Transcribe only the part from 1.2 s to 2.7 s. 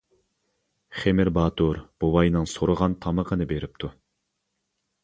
باتۇر بوۋاينىڭ